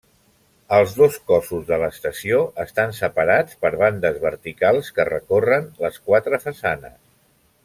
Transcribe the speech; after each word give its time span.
Els 0.77 0.93
dos 1.01 1.17
cossos 1.31 1.67
de 1.67 1.77
l'estació 1.83 2.39
estan 2.63 2.95
separats 3.01 3.59
per 3.67 3.73
bandes 3.85 4.19
verticals 4.27 4.91
que 4.97 5.07
recorren 5.15 5.73
les 5.87 6.05
quatre 6.11 6.45
façanes. 6.49 6.99